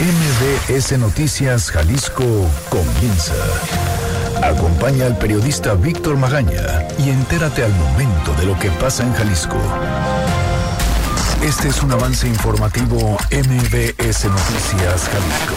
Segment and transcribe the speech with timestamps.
[0.00, 2.24] MBS Noticias Jalisco
[2.68, 3.32] comienza.
[4.42, 9.56] Acompaña al periodista Víctor Magaña y entérate al momento de lo que pasa en Jalisco.
[11.44, 15.54] Este es un avance informativo MBS Noticias Jalisco.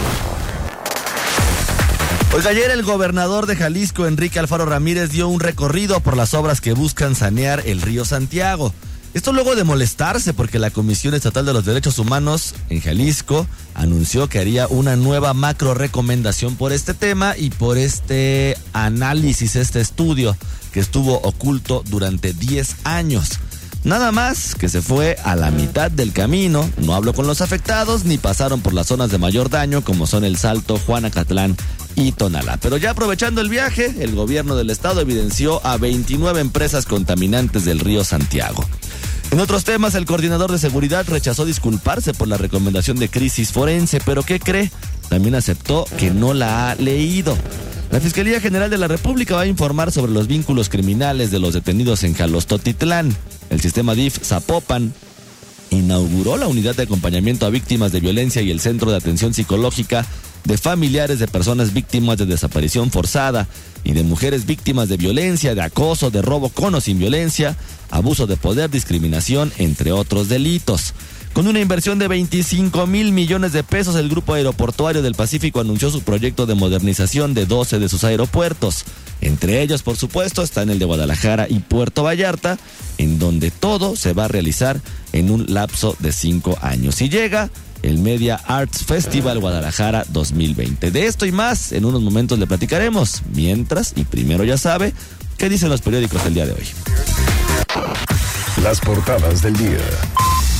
[2.30, 6.60] Pues ayer el gobernador de Jalisco, Enrique Alfaro Ramírez, dio un recorrido por las obras
[6.60, 8.72] que buscan sanear el río Santiago.
[9.14, 14.28] Esto luego de molestarse porque la Comisión Estatal de los Derechos Humanos en Jalisco anunció
[14.28, 20.36] que haría una nueva macro recomendación por este tema y por este análisis, este estudio
[20.72, 23.40] que estuvo oculto durante 10 años.
[23.88, 28.04] Nada más que se fue a la mitad del camino, no habló con los afectados
[28.04, 31.56] ni pasaron por las zonas de mayor daño como son el Salto, Juanacatlán
[31.96, 32.58] y Tonalá.
[32.58, 37.80] Pero ya aprovechando el viaje, el gobierno del estado evidenció a 29 empresas contaminantes del
[37.80, 38.62] río Santiago.
[39.30, 44.02] En otros temas, el coordinador de seguridad rechazó disculparse por la recomendación de crisis forense,
[44.04, 44.70] pero ¿qué cree?
[45.08, 47.38] También aceptó que no la ha leído.
[47.90, 51.54] La Fiscalía General de la República va a informar sobre los vínculos criminales de los
[51.54, 53.16] detenidos en Jalostotitlán.
[53.50, 54.92] El sistema DIF Zapopan
[55.70, 60.06] inauguró la unidad de acompañamiento a víctimas de violencia y el centro de atención psicológica
[60.44, 63.48] de familiares de personas víctimas de desaparición forzada
[63.84, 67.56] y de mujeres víctimas de violencia, de acoso, de robo con o sin violencia,
[67.90, 70.94] abuso de poder, discriminación, entre otros delitos.
[71.32, 75.90] Con una inversión de 25 mil millones de pesos, el Grupo Aeroportuario del Pacífico anunció
[75.90, 78.84] su proyecto de modernización de 12 de sus aeropuertos.
[79.20, 82.58] Entre ellos, por supuesto, están el de Guadalajara y Puerto Vallarta,
[82.98, 84.80] en donde todo se va a realizar
[85.12, 87.00] en un lapso de cinco años.
[87.02, 87.50] Y llega
[87.82, 90.90] el Media Arts Festival Guadalajara 2020.
[90.90, 93.22] De esto y más, en unos momentos le platicaremos.
[93.34, 94.92] Mientras, y primero ya sabe,
[95.36, 96.66] ¿qué dicen los periódicos el día de hoy?
[98.62, 99.78] Las portadas del día.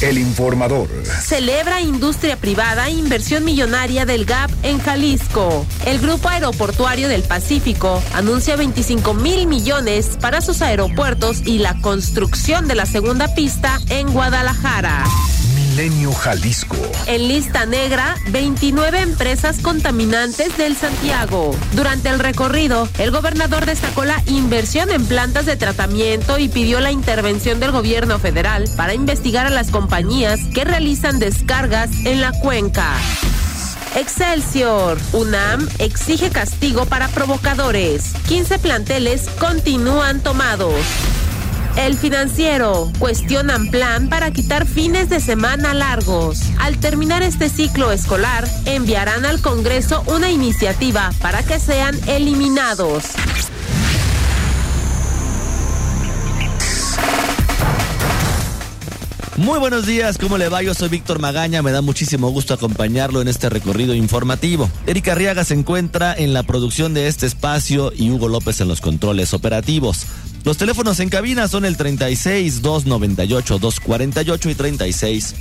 [0.01, 0.89] El informador.
[1.05, 5.67] Celebra industria privada inversión millonaria del GAP en Jalisco.
[5.87, 12.69] El Grupo Aeroportuario del Pacífico anuncia 25 mil millones para sus aeropuertos y la construcción
[12.69, 15.05] de la segunda pista en Guadalajara.
[15.78, 16.75] Jalisco.
[17.06, 21.55] En lista negra, 29 empresas contaminantes del Santiago.
[21.72, 26.91] Durante el recorrido, el gobernador destacó la inversión en plantas de tratamiento y pidió la
[26.91, 32.97] intervención del gobierno federal para investigar a las compañías que realizan descargas en la cuenca.
[33.95, 34.99] Excelsior.
[35.12, 38.15] UNAM exige castigo para provocadores.
[38.27, 40.75] 15 planteles continúan tomados.
[41.77, 42.91] El financiero.
[42.99, 46.41] Cuestionan plan para quitar fines de semana largos.
[46.59, 53.05] Al terminar este ciclo escolar, enviarán al Congreso una iniciativa para que sean eliminados.
[59.39, 60.62] Muy buenos días, ¿cómo le va?
[60.62, 64.69] Yo soy Víctor Magaña, me da muchísimo gusto acompañarlo en este recorrido informativo.
[64.84, 68.81] Erika Arriaga se encuentra en la producción de este espacio y Hugo López en los
[68.81, 70.07] controles operativos.
[70.48, 75.34] Los teléfonos en cabina son el 36 298 248 y 36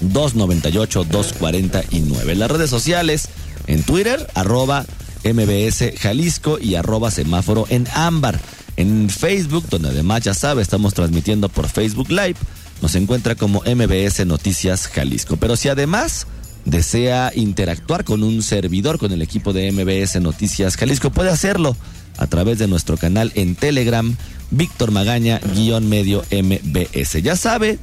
[0.00, 2.34] 298 249.
[2.34, 3.28] Las redes sociales
[3.68, 4.84] en Twitter, arroba
[5.22, 8.40] MBS Jalisco y arroba semáforo en ámbar.
[8.76, 12.34] En Facebook, donde además ya sabe, estamos transmitiendo por Facebook Live
[12.80, 15.36] nos encuentra como MBS Noticias Jalisco.
[15.36, 16.26] Pero si además
[16.64, 21.76] desea interactuar con un servidor, con el equipo de MBS Noticias Jalisco, puede hacerlo
[22.16, 24.16] a través de nuestro canal en Telegram,
[24.50, 27.22] Víctor Magaña, guion medio MBS.
[27.22, 27.78] Ya sabe,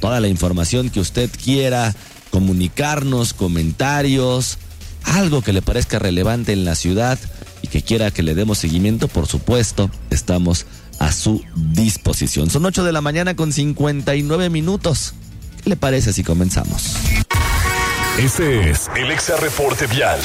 [0.00, 1.94] toda la información que usted quiera
[2.30, 4.58] comunicarnos, comentarios,
[5.04, 7.18] algo que le parezca relevante en la ciudad
[7.62, 10.66] y que quiera que le demos seguimiento, por supuesto, estamos
[10.98, 12.50] a su disposición.
[12.50, 15.14] Son 8 de la mañana con 59 minutos.
[15.62, 16.94] ¿Qué le parece si comenzamos?
[18.18, 20.20] Este es el Exa Reporte Vial.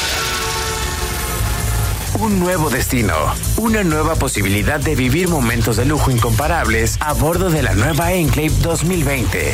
[2.20, 3.14] Un nuevo destino,
[3.58, 8.52] una nueva posibilidad de vivir momentos de lujo incomparables a bordo de la nueva Enclave
[8.62, 9.54] 2020.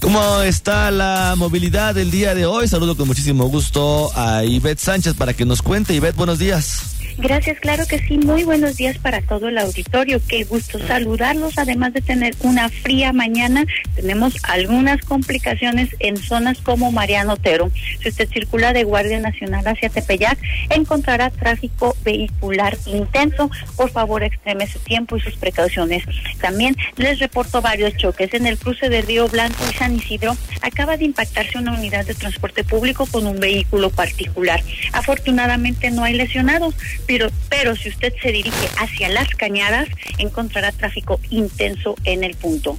[0.00, 2.66] ¿Cómo está la movilidad el día de hoy?
[2.66, 5.94] Saludo con muchísimo gusto a Ivette Sánchez para que nos cuente.
[5.94, 6.95] Ivette, buenos días.
[7.18, 8.18] Gracias, claro que sí.
[8.18, 10.20] Muy buenos días para todo el auditorio.
[10.28, 11.56] Qué gusto saludarlos.
[11.56, 13.64] Además de tener una fría mañana,
[13.94, 17.70] tenemos algunas complicaciones en zonas como Mariano Otero.
[18.02, 23.50] Si usted circula de Guardia Nacional hacia Tepeyac, encontrará tráfico vehicular intenso.
[23.76, 26.04] Por favor, extreme su tiempo y sus precauciones.
[26.42, 30.36] También les reporto varios choques en el cruce de Río Blanco y San Isidro.
[30.60, 34.62] Acaba de impactarse una unidad de transporte público con un vehículo particular.
[34.92, 36.74] Afortunadamente no hay lesionados
[37.06, 39.88] pero, pero si usted se dirige hacia las cañadas,
[40.18, 42.78] encontrará tráfico intenso en el punto.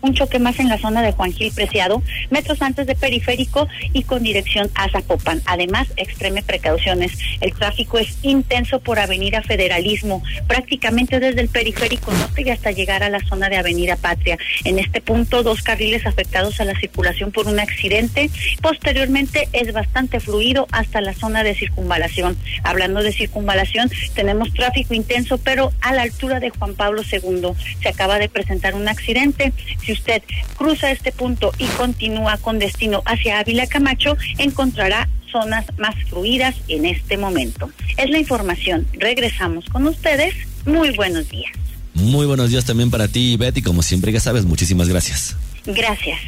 [0.00, 4.02] Un choque más en la zona de Juan Gil Preciado, metros antes de Periférico y
[4.02, 5.42] con dirección a Zapopan.
[5.46, 7.12] Además, extreme precauciones.
[7.40, 13.02] El tráfico es intenso por Avenida Federalismo, prácticamente desde el Periférico Norte y hasta llegar
[13.02, 14.38] a la zona de Avenida Patria.
[14.64, 18.30] En este punto, dos carriles afectados a la circulación por un accidente.
[18.60, 22.36] Posteriormente, es bastante fluido hasta la zona de circunvalación.
[22.62, 27.52] Hablando de circunvalación, tenemos tráfico intenso, pero a la altura de Juan Pablo II
[27.82, 29.52] se acaba de presentar un accidente.
[29.88, 30.22] Si usted
[30.58, 36.84] cruza este punto y continúa con destino hacia Ávila Camacho, encontrará zonas más fluidas en
[36.84, 37.70] este momento.
[37.96, 38.86] Es la información.
[38.92, 40.34] Regresamos con ustedes.
[40.66, 41.50] Muy buenos días.
[41.94, 43.62] Muy buenos días también para ti, Betty.
[43.62, 45.36] Como siempre ya sabes, muchísimas gracias.
[45.64, 46.20] Gracias.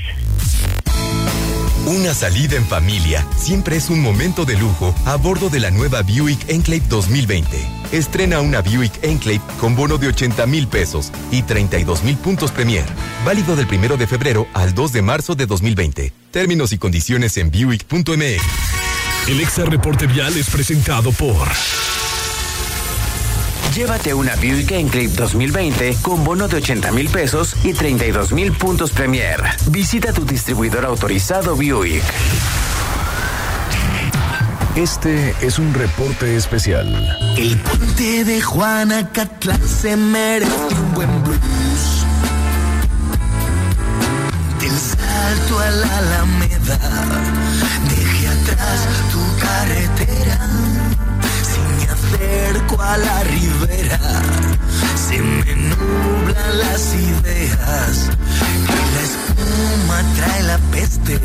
[1.84, 6.00] Una salida en familia siempre es un momento de lujo a bordo de la nueva
[6.00, 7.79] Buick Enclave 2020.
[7.92, 12.84] Estrena una Buick Enclave con bono de 80 mil pesos y 32 mil puntos Premier.
[13.24, 16.12] Válido del primero de febrero al 2 de marzo de 2020.
[16.30, 18.42] Términos y condiciones en Buick.mx.
[19.28, 21.48] El Exa Reporte Vial es presentado por.
[23.74, 28.90] Llévate una Buick Enclave 2020 con bono de 80 mil pesos y 32 mil puntos
[28.90, 29.42] Premier.
[29.68, 32.02] Visita tu distribuidor autorizado Buick.
[34.76, 36.86] Este es un reporte especial.
[37.36, 42.06] El puente de Juanacatlán se merece un buen blues.
[44.60, 46.78] Del salto a la Alameda,
[47.88, 50.48] deje atrás tu carretera.
[51.42, 53.98] Si me acerco a la ribera,
[55.08, 58.10] se me nublan las ideas.
[58.54, 61.18] Y la espuma trae la peste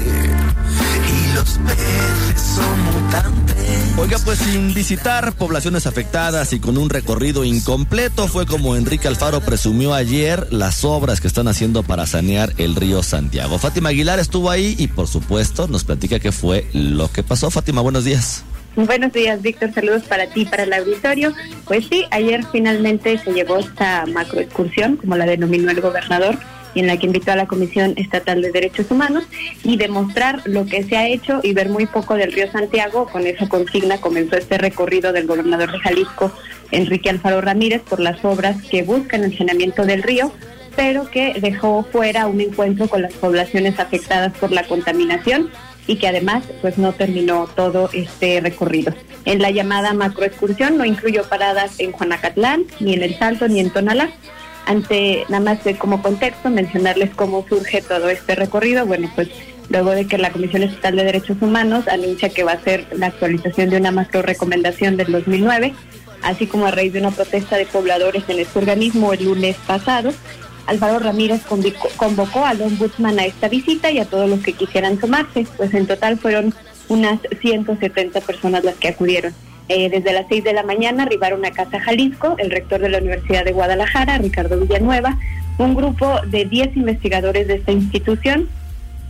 [1.16, 3.56] y los peces son mutantes.
[3.98, 9.42] Oiga, pues sin visitar poblaciones afectadas y con un recorrido incompleto fue como Enrique Alfaro
[9.42, 13.58] presumió ayer las obras que están haciendo para sanear el río Santiago.
[13.58, 17.50] Fátima Aguilar estuvo ahí y por supuesto nos platica qué fue lo que pasó.
[17.50, 18.44] Fátima, buenos días.
[18.76, 19.74] Buenos días, Víctor.
[19.74, 21.34] Saludos para ti, para el auditorio.
[21.66, 26.38] Pues sí, ayer finalmente se llevó esta macroexcursión, como la denominó el gobernador,
[26.76, 29.24] y en la que invitó a la Comisión Estatal de Derechos Humanos
[29.64, 33.08] y demostrar lo que se ha hecho y ver muy poco del río Santiago.
[33.08, 36.32] Con esa consigna comenzó este recorrido del gobernador de Jalisco,
[36.72, 40.32] Enrique Alfaro Ramírez, por las obras que buscan el saneamiento del río
[40.76, 45.50] pero que dejó fuera un encuentro con las poblaciones afectadas por la contaminación
[45.88, 48.94] y que además pues no terminó todo este recorrido.
[49.26, 53.70] En la llamada macroexcursión no incluyó paradas en Juanacatlán, ni en El Salto, ni en
[53.70, 54.10] Tonalá.
[54.66, 59.30] Ante nada más de como contexto mencionarles cómo surge todo este recorrido, bueno pues
[59.70, 63.08] luego de que la Comisión Estatal de Derechos Humanos anuncia que va a ser la
[63.08, 65.74] actualización de una macro recomendación del 2009,
[66.24, 70.12] así como a raíz de una protesta de pobladores en este organismo el lunes pasado,
[70.68, 71.42] Álvaro Ramírez
[71.98, 75.86] convocó al ombudsman a esta visita y a todos los que quisieran sumarse, pues en
[75.86, 76.54] total fueron
[76.88, 79.34] unas 170 personas las que acudieron.
[79.68, 83.00] Eh, desde las 6 de la mañana arribaron a Casa Jalisco, el rector de la
[83.00, 85.18] Universidad de Guadalajara, Ricardo Villanueva,
[85.58, 88.48] un grupo de 10 investigadores de esta institución,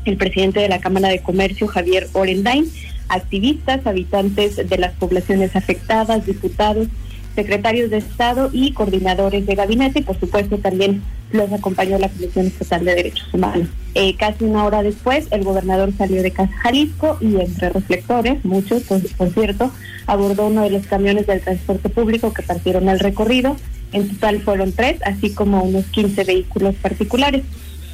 [0.06, 2.72] el presidente de la Cámara de Comercio, Javier Orendain,
[3.10, 6.88] activistas, habitantes de las poblaciones afectadas, diputados,
[7.36, 11.04] secretarios de Estado y coordinadores de gabinete y por supuesto también
[11.36, 13.68] los acompañó la Comisión Estatal de Derechos Humanos.
[13.94, 18.84] Eh, casi una hora después el gobernador salió de Casa Jalisco y entre reflectores, muchos
[18.84, 19.72] por, por cierto,
[20.08, 23.56] abordó uno de los camiones del transporte público que partieron al recorrido.
[23.92, 27.44] En total fueron tres, así como unos 15 vehículos particulares.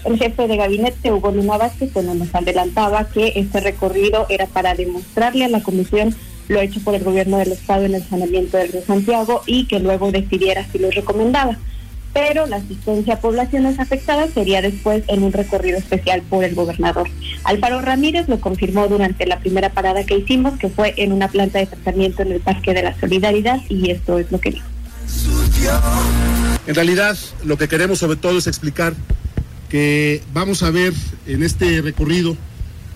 [0.05, 4.73] El jefe de gabinete, Hugo Luna Vázquez, bueno, nos adelantaba que este recorrido era para
[4.73, 6.15] demostrarle a la comisión
[6.47, 9.79] lo hecho por el gobierno del estado en el saneamiento del río Santiago y que
[9.79, 11.57] luego decidiera si lo recomendaba.
[12.13, 17.09] Pero la asistencia a poblaciones afectadas sería después en un recorrido especial por el gobernador.
[17.43, 21.59] Alfaro Ramírez lo confirmó durante la primera parada que hicimos, que fue en una planta
[21.59, 24.67] de tratamiento en el Parque de la Solidaridad, y esto es lo que dijo.
[26.67, 28.93] En realidad, lo que queremos sobre todo es explicar
[29.69, 30.93] que vamos a ver
[31.27, 32.35] en este recorrido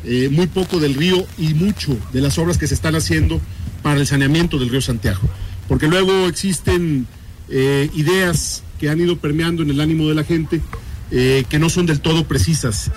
[0.04, 3.40] eh, muy poco del río y mucho de las obras que se están haciendo
[3.82, 5.22] para el saneamiento del río Santiago.
[5.68, 7.08] Porque luego existen
[7.50, 10.62] eh, ideas que han ido permeando en el ánimo de la gente
[11.12, 12.92] eh, que no son del todo precisas.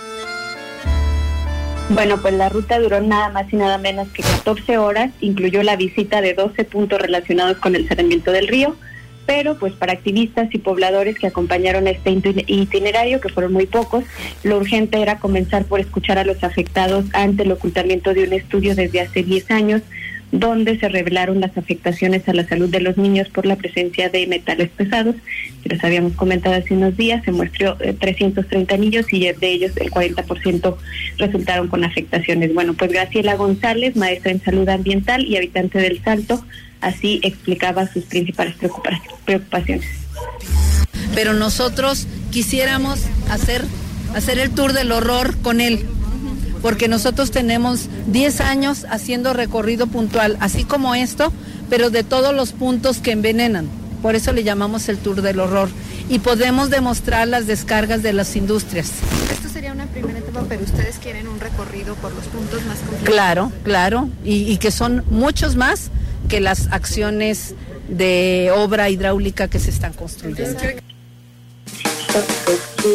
[1.90, 5.76] Bueno, pues la ruta duró nada más y nada menos que 14 horas, incluyó la
[5.76, 8.76] visita de 12 puntos relacionados con el saneamiento del río,
[9.25, 14.04] pero pues para activistas y pobladores que acompañaron este itin- itinerario, que fueron muy pocos,
[14.42, 18.75] lo urgente era comenzar por escuchar a los afectados ante el ocultamiento de un estudio
[18.75, 19.82] desde hace 10 años
[20.30, 24.26] donde se revelaron las afectaciones a la salud de los niños por la presencia de
[24.26, 25.16] metales pesados.
[25.62, 29.76] Que les habíamos comentado hace unos días, se muestró 330 eh, niños y de ellos
[29.76, 30.76] el 40%
[31.16, 32.52] resultaron con afectaciones.
[32.52, 36.44] Bueno, pues Graciela González, maestra en salud ambiental y habitante del Salto,
[36.80, 38.54] así explicaba sus principales
[39.25, 39.87] preocupaciones.
[41.14, 43.62] Pero nosotros quisiéramos hacer,
[44.14, 45.80] hacer el tour del horror con él,
[46.62, 51.32] porque nosotros tenemos 10 años haciendo recorrido puntual, así como esto,
[51.70, 53.68] pero de todos los puntos que envenenan.
[54.02, 55.68] Por eso le llamamos el tour del horror.
[56.08, 58.92] Y podemos demostrar las descargas de las industrias.
[59.30, 63.08] Esto sería una primera etapa, pero ustedes quieren un recorrido por los puntos más complejos.
[63.08, 65.90] Claro, claro, y, y que son muchos más
[66.28, 67.54] que las acciones
[67.88, 70.58] de obra hidráulica que se están construyendo.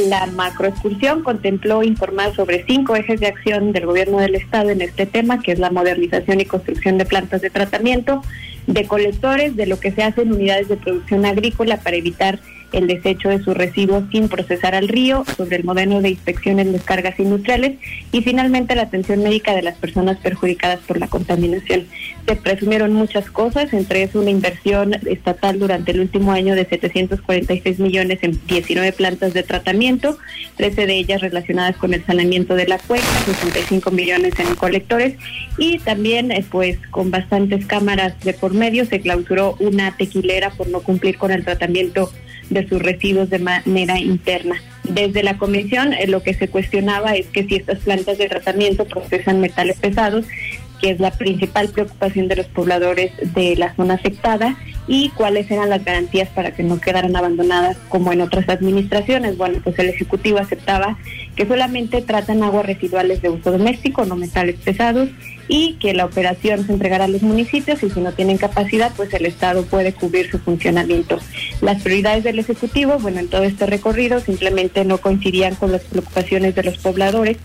[0.10, 5.06] La macroexcursión contempló informar sobre cinco ejes de acción del gobierno del estado en este
[5.06, 8.22] tema, que es la modernización y construcción de plantas de tratamiento,
[8.68, 12.40] de colectores, de lo que se hace en unidades de producción agrícola para evitar
[12.74, 16.74] el desecho de sus residuos sin procesar al río, sobre el modelo de inspección en
[16.74, 17.78] descargas industriales
[18.12, 21.86] y finalmente la atención médica de las personas perjudicadas por la contaminación.
[22.28, 27.80] Se presumieron muchas cosas, entre eso una inversión estatal durante el último año de 746
[27.80, 30.18] millones en 19 plantas de tratamiento,
[30.58, 35.16] 13 de ellas relacionadas con el saneamiento de la cuenca, 65 millones en colectores
[35.58, 40.68] y también eh, pues con bastantes cámaras de por medio se clausuró una tequilera por
[40.68, 42.12] no cumplir con el tratamiento
[42.50, 44.56] de sus residuos de manera interna.
[44.84, 48.86] Desde la comisión eh, lo que se cuestionaba es que si estas plantas de tratamiento
[48.86, 50.26] procesan metales pesados,
[50.82, 55.70] que es la principal preocupación de los pobladores de la zona afectada, y cuáles eran
[55.70, 59.38] las garantías para que no quedaran abandonadas como en otras administraciones.
[59.38, 60.98] Bueno, pues el Ejecutivo aceptaba
[61.36, 65.10] que solamente tratan aguas residuales de uso doméstico, no metales pesados,
[65.48, 69.14] y que la operación se entregará a los municipios y si no tienen capacidad, pues
[69.14, 71.20] el Estado puede cubrir su funcionamiento.
[71.62, 76.56] Las prioridades del Ejecutivo, bueno, en todo este recorrido simplemente no coincidían con las preocupaciones
[76.56, 77.38] de los pobladores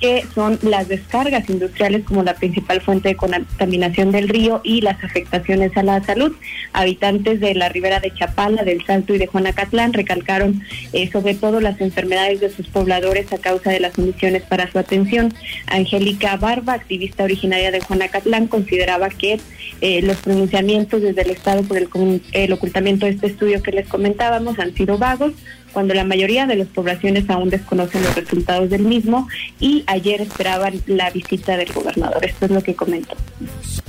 [0.00, 5.02] que son las descargas industriales como la principal fuente de contaminación del río y las
[5.04, 6.32] afectaciones a la salud.
[6.72, 11.60] Habitantes de la ribera de Chapala, del Salto y de Juanacatlán recalcaron eh, sobre todo
[11.60, 15.34] las enfermedades de sus pobladores a causa de las emisiones para su atención.
[15.66, 19.38] Angélica Barba, activista originaria de Juanacatlán, consideraba que
[19.82, 24.58] eh, los pronunciamientos desde el Estado por el ocultamiento de este estudio que les comentábamos
[24.58, 25.32] han sido vagos,
[25.72, 30.80] cuando la mayoría de las poblaciones aún desconocen los resultados del mismo y ayer esperaban
[30.86, 32.24] la visita del gobernador.
[32.24, 33.16] Esto es lo que comento.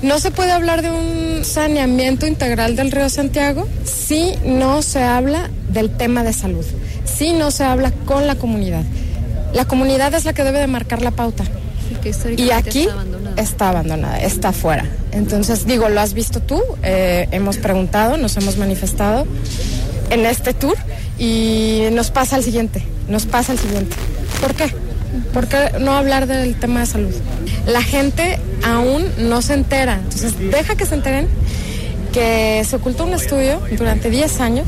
[0.02, 5.50] No se puede hablar de un saneamiento integral del río Santiago si no se habla
[5.70, 6.66] del tema de salud,
[7.06, 8.84] si no se habla con la comunidad.
[9.54, 11.44] La comunidad es la que debe de marcar la pauta.
[12.38, 12.88] Y aquí
[13.36, 14.20] está abandonada.
[14.20, 14.86] está fuera.
[15.12, 19.28] Entonces, digo, lo has visto tú, eh, hemos preguntado, nos hemos manifestado
[20.10, 20.78] en este tour
[21.22, 23.96] y nos pasa al siguiente, nos pasa al siguiente.
[24.42, 24.74] ¿Por qué?
[25.34, 27.14] ¿Por qué no hablar del tema de salud?
[27.68, 31.28] La gente aún no se entera, entonces deja que se enteren
[32.12, 34.68] que se ocultó un estudio durante 10 años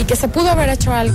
[0.00, 1.14] y que se pudo haber hecho algo.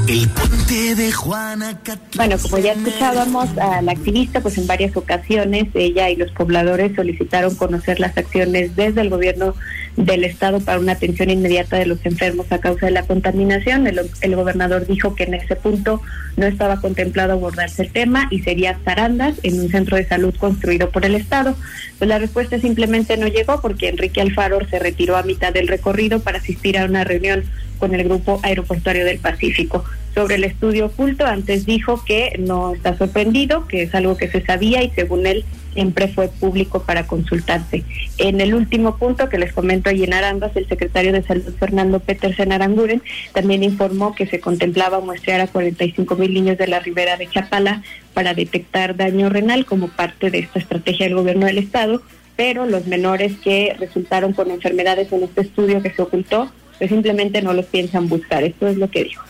[2.15, 6.95] Bueno, como ya escuchábamos a la activista, pues en varias ocasiones ella y los pobladores
[6.95, 9.55] solicitaron conocer las acciones desde el gobierno
[9.97, 13.87] del Estado para una atención inmediata de los enfermos a causa de la contaminación.
[13.87, 16.01] El, el gobernador dijo que en ese punto
[16.37, 20.89] no estaba contemplado abordarse el tema y sería Zarandas en un centro de salud construido
[20.89, 21.55] por el Estado.
[21.97, 26.19] Pues la respuesta simplemente no llegó porque Enrique Alfaro se retiró a mitad del recorrido
[26.19, 27.43] para asistir a una reunión
[27.75, 29.84] con el Grupo Aeroportuario del Pacífico.
[30.13, 34.46] Sobre el estudio oculto, antes dijo que no está sorprendido, que es algo que se
[34.46, 37.84] sabía y según él siempre fue público para consultarse.
[38.17, 42.00] En el último punto que les comento allí en Arandas, el secretario de Salud Fernando
[42.00, 43.03] Petersen Aranguren
[43.34, 47.84] también informó que se contemplaba muestrear a 45 mil niños de la ribera de Chapala
[48.13, 52.01] para detectar daño renal como parte de esta estrategia del gobierno del estado,
[52.38, 57.41] pero los menores que resultaron con enfermedades en este estudio que se ocultó, pues simplemente
[57.41, 58.44] no los piensan buscar.
[58.44, 59.24] Esto es lo que dijo.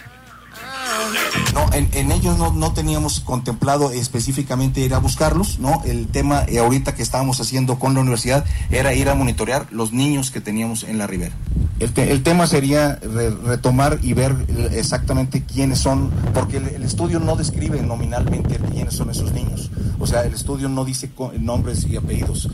[1.53, 5.81] No, en, ellos no, teníamos contemplado específicamente ir a buscarlos, ¿no?
[5.85, 9.93] El tema eh, ahorita que estábamos haciendo con la universidad era ir a monitorear los
[9.93, 11.33] niños que teníamos en la ribera.
[11.79, 12.99] El, tema sería
[13.45, 14.33] retomar y ver
[14.71, 19.71] exactamente quiénes son, porque el, estudio no describe nominalmente quiénes son esos niños.
[19.99, 21.09] O sea, el estudio no dice
[21.39, 22.49] nombres y apellidos.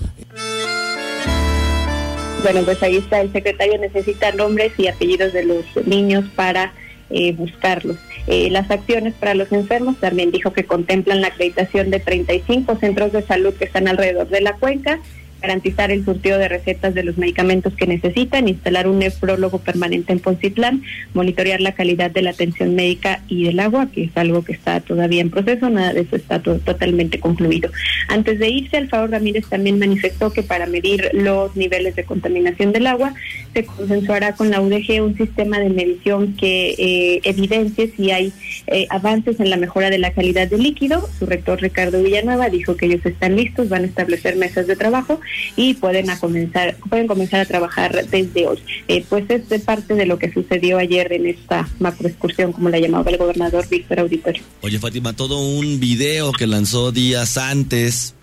[2.43, 6.73] Bueno, pues ahí está, el secretario necesita nombres y apellidos de los niños para
[7.11, 7.97] eh, buscarlos.
[8.25, 13.11] Eh, las acciones para los enfermos también dijo que contemplan la acreditación de 35 centros
[13.11, 14.99] de salud que están alrededor de la cuenca
[15.41, 20.19] garantizar el surtido de recetas de los medicamentos que necesitan, instalar un nefrólogo permanente en
[20.19, 20.83] Poncitlán,
[21.13, 24.79] monitorear la calidad de la atención médica y del agua, que es algo que está
[24.81, 27.71] todavía en proceso, nada de eso está totalmente concluido.
[28.07, 32.87] Antes de irse, Alfaro Ramírez también manifestó que para medir los niveles de contaminación del
[32.87, 33.13] agua
[33.53, 38.31] se consensuará con la UDG un sistema de medición que eh, evidencie si hay
[38.67, 41.07] eh, avances en la mejora de la calidad del líquido.
[41.17, 45.19] Su rector Ricardo Villanueva dijo que ellos están listos, van a establecer mesas de trabajo
[45.55, 48.59] y pueden comenzar pueden comenzar a trabajar desde hoy.
[48.87, 53.09] Eh, pues es parte de lo que sucedió ayer en esta macroexcursión, como la llamaba
[53.11, 54.43] el gobernador Víctor Auditorio.
[54.61, 58.15] Oye, Fátima, todo un video que lanzó días antes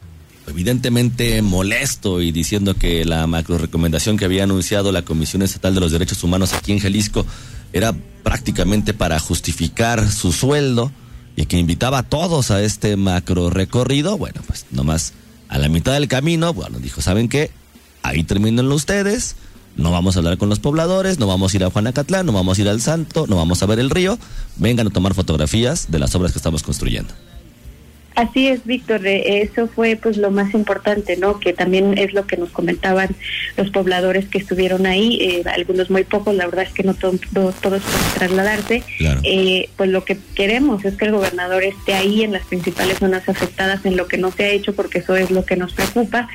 [0.48, 5.80] evidentemente molesto y diciendo que la macro recomendación que había anunciado la Comisión Estatal de
[5.80, 7.26] los Derechos Humanos aquí en Jalisco
[7.72, 10.90] era prácticamente para justificar su sueldo
[11.36, 15.12] y que invitaba a todos a este macro recorrido, bueno, pues nomás
[15.48, 17.50] a la mitad del camino, bueno, dijo, ¿saben qué?
[18.02, 19.36] Ahí terminenlo ustedes,
[19.76, 22.58] no vamos a hablar con los pobladores, no vamos a ir a Juanacatlán, no vamos
[22.58, 24.18] a ir al Santo, no vamos a ver el río,
[24.56, 27.14] vengan a tomar fotografías de las obras que estamos construyendo.
[28.18, 31.38] Así es, Víctor, eh, eso fue pues lo más importante, ¿no?
[31.38, 33.10] Que también es lo que nos comentaban
[33.56, 37.20] los pobladores que estuvieron ahí, eh, algunos muy pocos, la verdad es que no todos
[37.62, 37.80] pueden
[38.14, 38.82] trasladarse.
[39.22, 43.28] Eh, pues lo que queremos es que el gobernador esté ahí en las principales zonas
[43.28, 46.28] afectadas, en lo que no se ha hecho, porque eso es lo que nos preocupa.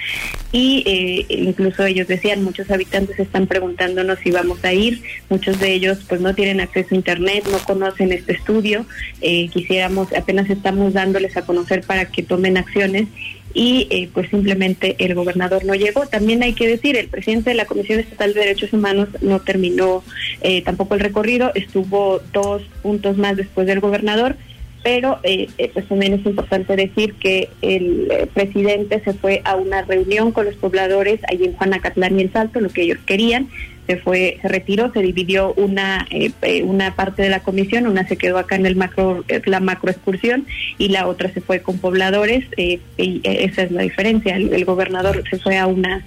[0.53, 5.97] Y incluso ellos decían, muchos habitantes están preguntándonos si vamos a ir, muchos de ellos
[6.07, 8.85] pues no tienen acceso a internet, no conocen este estudio,
[9.19, 13.07] quisiéramos, apenas estamos dándoles a conocer para que tomen acciones
[13.53, 16.07] y eh, pues simplemente el gobernador no llegó.
[16.07, 20.03] También hay que decir, el presidente de la Comisión Estatal de Derechos Humanos no terminó
[20.41, 24.35] eh, tampoco el recorrido, estuvo dos puntos más después del gobernador,
[24.83, 30.31] pero eh, pues también es importante decir que el presidente se fue a una reunión
[30.31, 33.47] con los pobladores allí en Juanacatlán y El Salto, lo que ellos querían,
[33.87, 38.07] se fue, se retiró, se dividió una eh, eh, una parte de la comisión, una
[38.07, 40.45] se quedó acá en el macro, eh, la macro excursión
[40.77, 44.35] y la otra se fue con pobladores y esa es la diferencia.
[44.35, 46.05] El, gobernador se fue a una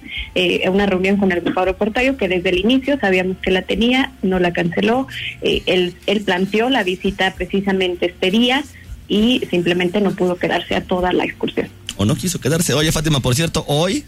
[0.65, 4.11] a una reunión con el grupo aeroportuario que desde el inicio sabíamos que la tenía,
[4.23, 5.07] no la canceló,
[5.41, 8.63] él, él planteó la visita precisamente este día
[9.07, 11.69] y simplemente no pudo quedarse a toda la excursión.
[11.97, 12.73] O no quiso quedarse.
[12.73, 14.03] Oye, Fátima, por cierto, hoy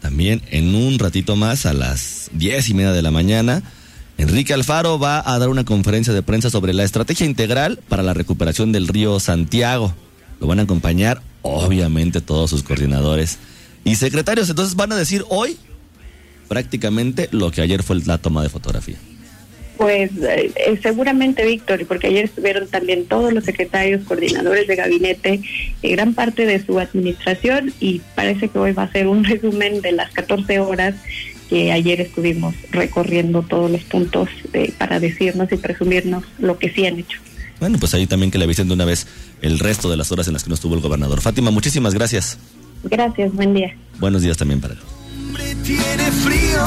[0.00, 3.62] también en un ratito más, a las diez y media de la mañana,
[4.16, 8.14] Enrique Alfaro va a dar una conferencia de prensa sobre la estrategia integral para la
[8.14, 9.94] recuperación del río Santiago.
[10.40, 13.38] Lo van a acompañar, obviamente, todos sus coordinadores
[13.84, 14.50] y secretarios.
[14.50, 15.56] Entonces van a decir hoy
[16.48, 18.98] prácticamente lo que ayer fue la toma de fotografía.
[19.78, 25.40] Pues eh, eh, seguramente, Víctor, porque ayer estuvieron también todos los secretarios, coordinadores de gabinete,
[25.82, 29.80] eh, gran parte de su administración y parece que hoy va a ser un resumen
[29.80, 30.96] de las 14 horas
[31.48, 34.28] que ayer estuvimos recorriendo todos los puntos
[34.76, 37.20] para decirnos y presumirnos lo que sí han hecho.
[37.60, 39.06] Bueno, pues ahí también que le avisen de una vez
[39.40, 41.20] el resto de las horas en las que no estuvo el gobernador.
[41.22, 42.38] Fátima, muchísimas gracias.
[42.84, 43.74] Gracias, buen día.
[43.98, 44.80] Buenos días también para él.
[45.64, 46.64] Tiene frío,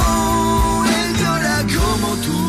[1.67, 2.40] como tú.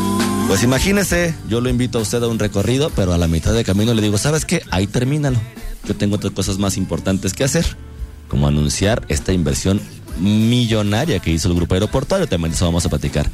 [0.52, 3.64] Pues imagínese, yo lo invito a usted a un recorrido, pero a la mitad de
[3.64, 4.62] camino le digo, ¿sabes qué?
[4.70, 5.38] Ahí termínalo.
[5.88, 7.64] Yo tengo otras cosas más importantes que hacer,
[8.28, 9.80] como anunciar esta inversión
[10.20, 12.26] millonaria que hizo el grupo aeroportuario.
[12.26, 13.30] También eso vamos a platicar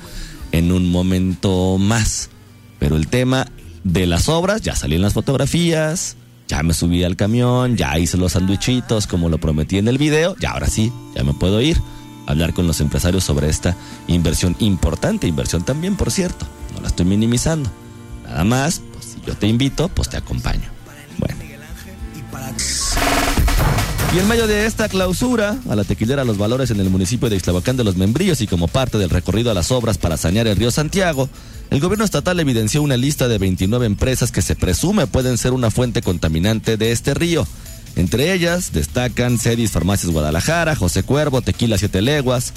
[0.52, 2.30] en un momento más.
[2.78, 3.48] Pero el tema
[3.82, 6.14] de las obras, ya salí en las fotografías,
[6.46, 10.36] ya me subí al camión, ya hice los sandwichitos como lo prometí en el video,
[10.38, 11.78] ya ahora sí, ya me puedo ir
[12.28, 13.76] a hablar con los empresarios sobre esta
[14.06, 16.46] inversión importante, inversión también, por cierto
[16.78, 17.70] no la estoy minimizando.
[18.24, 20.68] Nada más, pues si yo te invito, pues te acompaño.
[21.18, 21.34] Bueno.
[24.14, 27.36] Y en medio de esta clausura a la tequilera Los Valores en el municipio de
[27.36, 30.56] Ixtlahuacán de los Membrillos y como parte del recorrido a las obras para sanear el
[30.56, 31.28] río Santiago,
[31.70, 35.70] el gobierno estatal evidenció una lista de 29 empresas que se presume pueden ser una
[35.70, 37.46] fuente contaminante de este río.
[37.96, 42.54] Entre ellas destacan Cedis Farmacias Guadalajara, José Cuervo, Tequila Siete Leguas,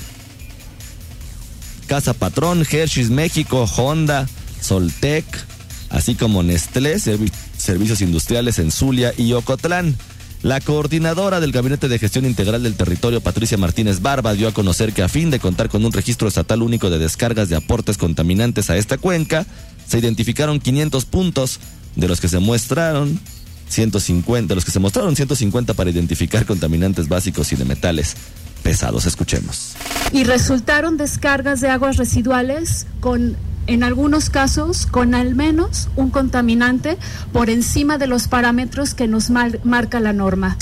[1.92, 4.26] Casa Patrón, Hershey's México, Honda,
[4.62, 5.26] Soltec,
[5.90, 9.98] así como Nestlé, Servicios Industriales en Zulia y Ocotlán.
[10.42, 14.94] La coordinadora del Gabinete de Gestión Integral del Territorio, Patricia Martínez Barba, dio a conocer
[14.94, 18.70] que a fin de contar con un registro estatal único de descargas de aportes contaminantes
[18.70, 19.46] a esta cuenca,
[19.86, 21.60] se identificaron 500 puntos,
[21.98, 23.20] de los que se muestraron
[23.72, 28.16] 150, de los que se mostraron 150 para identificar contaminantes básicos y de metales
[28.64, 29.06] pesados.
[29.06, 29.74] Escuchemos.
[30.12, 36.98] Y resultaron descargas de aguas residuales con en algunos casos con al menos un contaminante
[37.32, 40.58] por encima de los parámetros que nos marca la norma.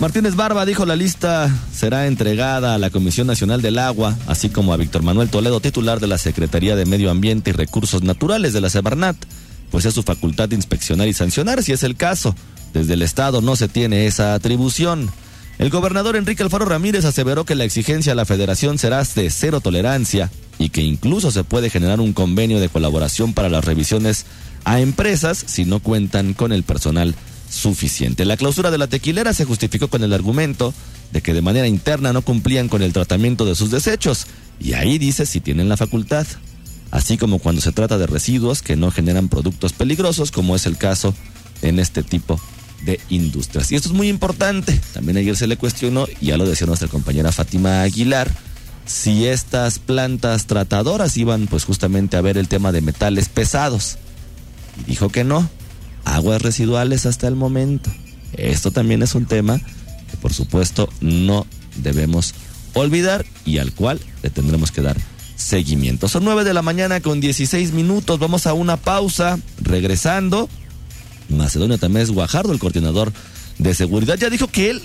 [0.00, 4.72] Martínez Barba dijo la lista será entregada a la Comisión Nacional del Agua, así como
[4.72, 8.60] a Víctor Manuel Toledo, titular de la Secretaría de Medio Ambiente y Recursos Naturales de
[8.60, 9.16] la Semarnat,
[9.72, 12.36] pues es su facultad de inspeccionar y sancionar si es el caso.
[12.72, 15.10] Desde el Estado no se tiene esa atribución.
[15.58, 19.60] El gobernador Enrique Alfaro Ramírez aseveró que la exigencia a la federación será de cero
[19.60, 24.26] tolerancia y que incluso se puede generar un convenio de colaboración para las revisiones
[24.64, 27.14] a empresas si no cuentan con el personal
[27.50, 28.24] suficiente.
[28.24, 30.74] La clausura de la tequilera se justificó con el argumento
[31.12, 34.26] de que de manera interna no cumplían con el tratamiento de sus desechos,
[34.60, 36.26] y ahí dice si tienen la facultad,
[36.92, 40.76] así como cuando se trata de residuos que no generan productos peligrosos, como es el
[40.76, 41.14] caso
[41.62, 42.38] en este tipo
[42.84, 43.72] de industrias.
[43.72, 46.88] Y esto es muy importante, también ayer se le cuestionó, y ya lo decía nuestra
[46.88, 48.30] compañera Fátima Aguilar,
[48.84, 53.96] si estas plantas tratadoras iban pues justamente a ver el tema de metales pesados.
[54.80, 55.48] Y dijo que no,
[56.04, 57.90] aguas residuales hasta el momento.
[58.34, 59.60] Esto también es un tema
[60.10, 62.34] que por supuesto no debemos
[62.74, 64.96] olvidar y al cual le tendremos que dar
[65.42, 66.08] seguimiento.
[66.08, 70.48] Son 9 de la mañana con 16 minutos, vamos a una pausa, regresando.
[71.28, 73.12] Macedonio Tamés Guajardo, el coordinador
[73.58, 74.82] de seguridad, ya dijo que él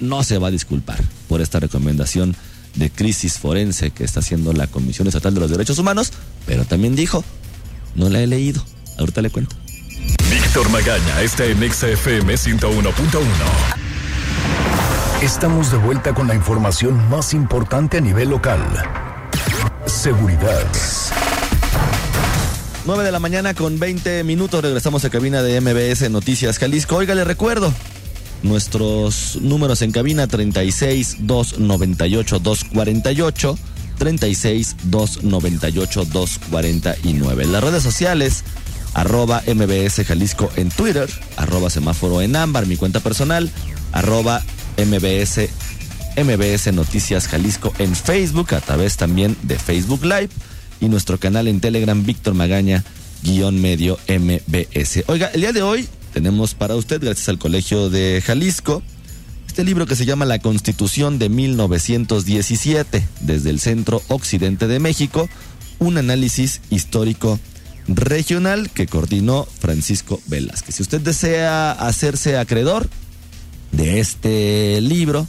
[0.00, 2.34] no se va a disculpar por esta recomendación
[2.74, 6.12] de crisis forense que está haciendo la Comisión Estatal de los Derechos Humanos,
[6.46, 7.24] pero también dijo,
[7.94, 8.64] no la he leído,
[8.98, 9.56] ahorita le cuento.
[10.30, 13.90] Víctor Magaña está en XFM 101.1.
[15.22, 19.09] Estamos de vuelta con la información más importante a nivel local.
[19.90, 20.66] Seguridad.
[22.86, 26.96] 9 de la mañana con 20 minutos regresamos a cabina de MBS Noticias Jalisco.
[26.96, 27.74] Oiga, le recuerdo,
[28.42, 33.58] nuestros números en cabina 36 298 248
[33.98, 37.46] 36 298 249.
[37.46, 38.44] Las redes sociales
[38.94, 43.50] arroba MBS Jalisco en Twitter, arroba semáforo en ámbar, mi cuenta personal,
[43.92, 44.42] arroba
[44.78, 45.50] MBS,
[46.24, 50.28] MBS Noticias Jalisco en Facebook, a través también de Facebook Live
[50.80, 52.84] y nuestro canal en Telegram, Víctor Magaña,
[53.22, 55.04] guion medio MBS.
[55.06, 58.82] Oiga, el día de hoy tenemos para usted, gracias al Colegio de Jalisco,
[59.46, 65.28] este libro que se llama La Constitución de 1917, desde el Centro Occidente de México,
[65.78, 67.40] un análisis histórico
[67.88, 70.74] regional que coordinó Francisco Velázquez.
[70.76, 72.88] Si usted desea hacerse acreedor
[73.72, 75.26] de este libro,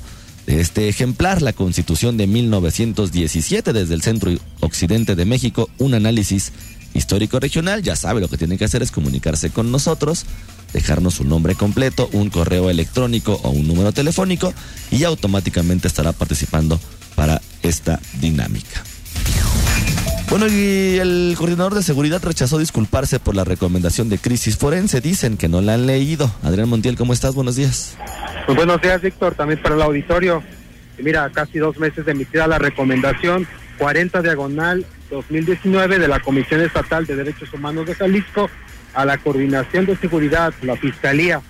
[0.59, 6.51] este ejemplar, la Constitución de 1917 desde el centro occidente de México, un análisis
[6.93, 10.25] histórico regional, ya sabe lo que tiene que hacer es comunicarse con nosotros,
[10.73, 14.53] dejarnos su nombre completo, un correo electrónico o un número telefónico
[14.91, 16.79] y automáticamente estará participando
[17.15, 18.83] para esta dinámica.
[20.31, 25.01] Bueno, y el coordinador de seguridad rechazó disculparse por la recomendación de crisis forense.
[25.01, 26.33] Dicen que no la han leído.
[26.41, 27.35] Adrián Montiel, ¿cómo estás?
[27.35, 27.97] Buenos días.
[28.45, 30.41] Pues buenos días, Víctor, también para el auditorio.
[30.99, 33.45] mira, casi dos meses de emitida la recomendación
[33.77, 38.49] 40 diagonal 2019 de la Comisión Estatal de Derechos Humanos de Jalisco
[38.93, 41.41] a la Coordinación de Seguridad, la Fiscalía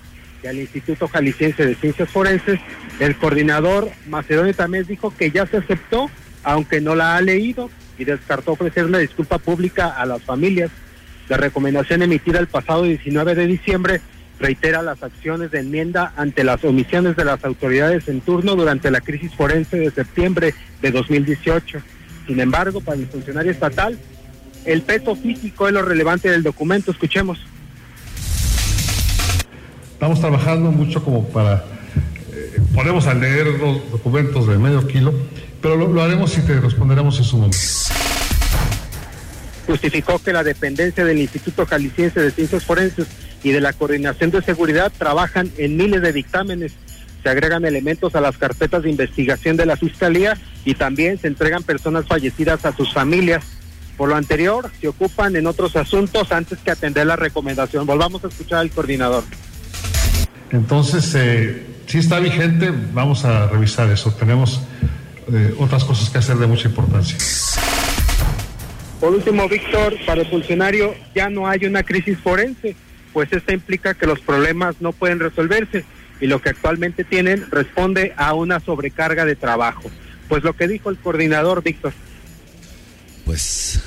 [0.44, 2.60] y al Instituto Jalisciense de Ciencias Forenses,
[3.00, 6.10] el coordinador Macedonio también dijo que ya se aceptó,
[6.42, 10.72] aunque no la ha leído y descartó ofrecer una disculpa pública a las familias.
[11.30, 14.02] La recomendación emitida el pasado 19 de diciembre
[14.40, 19.02] reitera las acciones de enmienda ante las omisiones de las autoridades en turno durante la
[19.02, 21.80] crisis forense de septiembre de 2018.
[22.28, 23.98] Sin embargo, para el funcionario estatal,
[24.66, 26.92] el peso físico es lo relevante del documento.
[26.92, 27.40] Escuchemos.
[29.94, 31.64] Estamos trabajando mucho como para...
[32.34, 35.14] Eh, ponemos a leer los documentos de medio kilo
[35.62, 37.58] pero lo, haremos y te responderemos en su momento.
[39.68, 43.08] Justificó que la dependencia del Instituto Jalisciense de Ciencias Forenses
[43.44, 46.74] y de la Coordinación de Seguridad trabajan en miles de dictámenes.
[47.24, 51.64] Se agregan elementos a las carpetas de investigación de la Fiscalía y también se entregan
[51.64, 53.44] personas fallecidas a sus familias.
[53.98, 57.86] Por lo anterior, se ocupan en otros asuntos antes que atender la recomendación.
[57.86, 59.24] Volvamos a escuchar al coordinador.
[60.50, 64.12] Entonces, eh, si está vigente, vamos a revisar eso.
[64.12, 64.62] Tenemos
[65.58, 67.18] otras cosas que hacer de mucha importancia.
[69.00, 72.76] Por último, Víctor, para el funcionario ya no hay una crisis forense,
[73.14, 75.86] pues esta implica que los problemas no pueden resolverse
[76.20, 79.90] y lo que actualmente tienen responde a una sobrecarga de trabajo.
[80.30, 81.94] Pues lo que dijo el coordinador, Víctor.
[83.26, 83.82] Pues,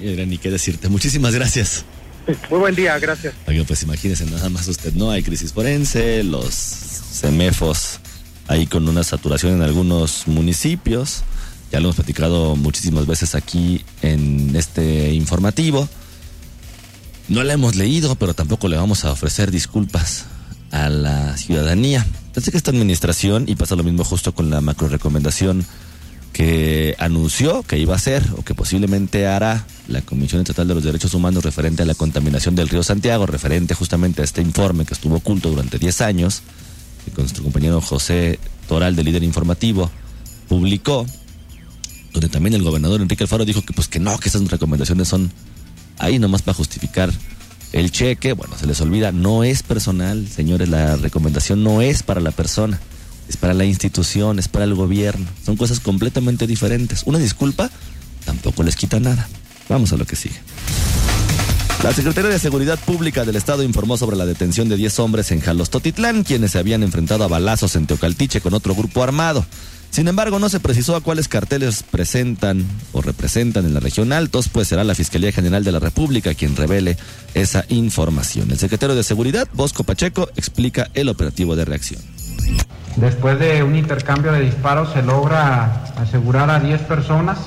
[0.00, 0.88] ni qué decirte.
[0.88, 1.84] Muchísimas gracias.
[2.50, 3.34] Muy buen día, gracias.
[3.66, 8.00] pues imagínese nada más usted, no hay crisis forense, los semefos
[8.48, 11.22] ahí con una saturación en algunos municipios.
[11.70, 15.88] Ya lo hemos platicado muchísimas veces aquí en este informativo.
[17.28, 20.24] No la hemos leído, pero tampoco le vamos a ofrecer disculpas
[20.70, 22.06] a la ciudadanía.
[22.32, 25.66] Parece que esta administración, y pasa lo mismo justo con la macro recomendación
[26.32, 30.84] que anunció que iba a hacer o que posiblemente hará la Comisión Estatal de los
[30.84, 34.94] Derechos Humanos referente a la contaminación del río Santiago, referente justamente a este informe que
[34.94, 36.42] estuvo oculto durante 10 años,
[37.10, 39.90] que nuestro compañero José Toral de Líder Informativo
[40.48, 41.06] publicó,
[42.12, 45.30] donde también el gobernador Enrique Alfaro dijo que pues que no, que esas recomendaciones son
[45.98, 47.12] ahí nomás para justificar
[47.72, 52.20] el cheque, bueno, se les olvida, no es personal, señores, la recomendación no es para
[52.20, 52.80] la persona,
[53.28, 57.02] es para la institución, es para el gobierno, son cosas completamente diferentes.
[57.04, 57.70] Una disculpa
[58.24, 59.28] tampoco les quita nada.
[59.68, 60.36] Vamos a lo que sigue.
[61.82, 65.40] La Secretaría de Seguridad Pública del Estado informó sobre la detención de 10 hombres en
[65.40, 69.46] Jalostotitlán, quienes se habían enfrentado a balazos en Teocaltiche con otro grupo armado.
[69.90, 74.48] Sin embargo, no se precisó a cuáles carteles presentan o representan en la región Altos,
[74.48, 76.96] pues será la Fiscalía General de la República quien revele
[77.34, 78.50] esa información.
[78.50, 82.02] El secretario de Seguridad, Bosco Pacheco, explica el operativo de reacción.
[82.96, 87.38] Después de un intercambio de disparos se logra asegurar a 10 personas,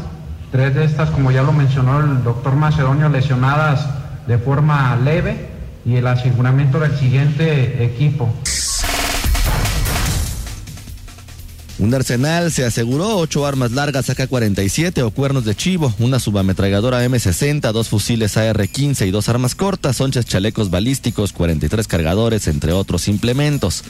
[0.53, 4.00] tres de estas, como ya lo mencionó el doctor Macedonio, lesionadas
[4.31, 5.35] de forma leve
[5.85, 8.33] y el aseguramiento del siguiente equipo.
[11.79, 17.73] Un arsenal se aseguró ocho armas largas AK-47 o cuernos de chivo, una subametralladora M60,
[17.73, 23.83] dos fusiles AR-15 y dos armas cortas, onchas chalecos balísticos, 43 cargadores, entre otros implementos.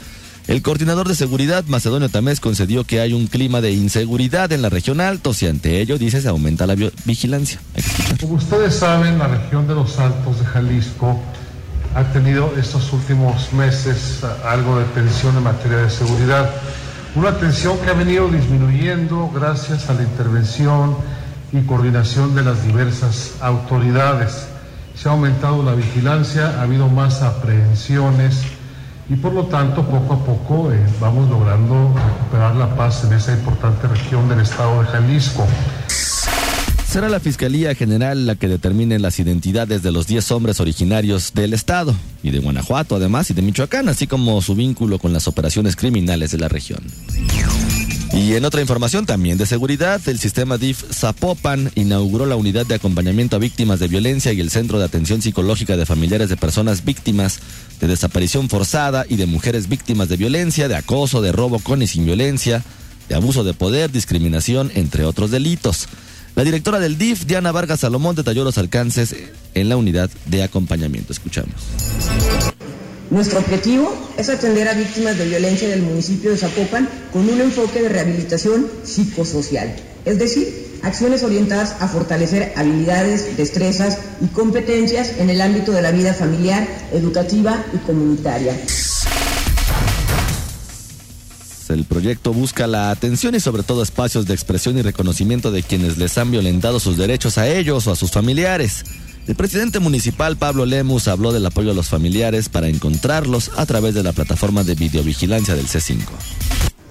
[0.51, 4.67] El coordinador de seguridad, Macedonio Tamés, concedió que hay un clima de inseguridad en la
[4.67, 7.61] región Altos y ante ello, dice, se aumenta la vigilancia.
[8.19, 11.17] Como ustedes saben, la región de los Altos de Jalisco
[11.95, 16.49] ha tenido estos últimos meses algo de tensión en materia de seguridad.
[17.15, 20.97] Una tensión que ha venido disminuyendo gracias a la intervención
[21.53, 24.47] y coordinación de las diversas autoridades.
[24.95, 28.35] Se ha aumentado la vigilancia, ha habido más aprehensiones
[29.11, 33.33] y por lo tanto poco a poco eh, vamos logrando recuperar la paz en esa
[33.33, 35.45] importante región del estado de Jalisco.
[36.87, 41.53] Será la Fiscalía General la que determine las identidades de los 10 hombres originarios del
[41.53, 41.93] Estado
[42.23, 46.31] y de Guanajuato además y de Michoacán, así como su vínculo con las operaciones criminales
[46.31, 46.81] de la región.
[48.13, 52.75] Y en otra información también de seguridad, el sistema DIF Zapopan inauguró la unidad de
[52.75, 56.83] acompañamiento a víctimas de violencia y el centro de atención psicológica de familiares de personas
[56.83, 57.39] víctimas
[57.79, 61.87] de desaparición forzada y de mujeres víctimas de violencia, de acoso, de robo con y
[61.87, 62.63] sin violencia,
[63.07, 65.87] de abuso de poder, discriminación, entre otros delitos.
[66.35, 69.15] La directora del DIF, Diana Vargas Salomón, detalló los alcances
[69.53, 71.13] en la unidad de acompañamiento.
[71.13, 71.55] Escuchamos.
[73.11, 77.81] Nuestro objetivo es atender a víctimas de violencia del municipio de Zapopan con un enfoque
[77.81, 85.41] de rehabilitación psicosocial, es decir, acciones orientadas a fortalecer habilidades, destrezas y competencias en el
[85.41, 88.57] ámbito de la vida familiar, educativa y comunitaria.
[91.67, 95.97] El proyecto busca la atención y sobre todo espacios de expresión y reconocimiento de quienes
[95.97, 98.83] les han violentado sus derechos a ellos o a sus familiares.
[99.27, 103.93] El presidente municipal Pablo Lemus habló del apoyo a los familiares para encontrarlos a través
[103.93, 105.99] de la plataforma de videovigilancia del C5.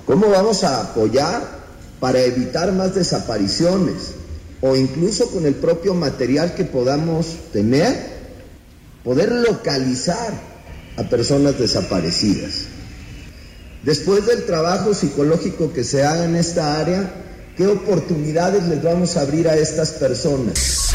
[0.06, 1.42] ¿Cómo vamos a apoyar
[1.98, 4.14] para evitar más desapariciones
[4.60, 7.96] o incluso con el propio material que podamos tener,
[9.02, 10.32] poder localizar
[10.98, 12.66] a personas desaparecidas?
[13.82, 17.12] Después del trabajo psicológico que se haga en esta área,
[17.56, 20.90] ¿qué oportunidades les vamos a abrir a estas personas?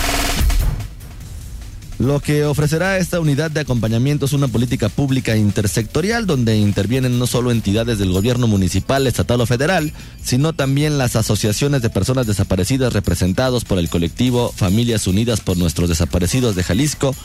[1.98, 7.26] Lo que ofrecerá esta unidad de acompañamiento es una política pública intersectorial donde intervienen no
[7.26, 12.92] solo entidades del gobierno municipal, estatal o federal, sino también las asociaciones de personas desaparecidas
[12.92, 17.16] representados por el colectivo Familias Unidas por Nuestros Desaparecidos de Jalisco,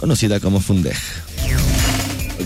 [0.00, 0.96] conocida como FUNDEJ.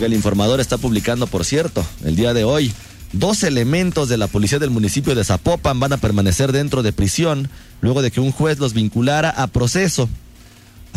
[0.00, 2.72] El informador está publicando, por cierto, el día de hoy,
[3.12, 7.48] dos elementos de la policía del municipio de Zapopan van a permanecer dentro de prisión
[7.80, 10.08] luego de que un juez los vinculara a proceso,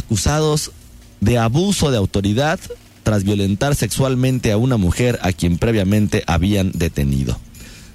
[0.05, 0.71] acusados
[1.19, 2.59] de abuso de autoridad
[3.03, 7.37] tras violentar sexualmente a una mujer a quien previamente habían detenido.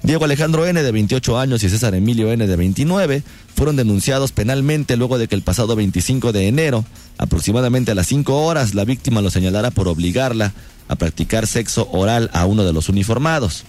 [0.01, 0.81] Diego Alejandro N.
[0.81, 2.47] de 28 años y César Emilio N.
[2.47, 6.85] de 29 fueron denunciados penalmente luego de que el pasado 25 de enero,
[7.17, 10.53] aproximadamente a las 5 horas, la víctima lo señalara por obligarla
[10.87, 13.65] a practicar sexo oral a uno de los uniformados.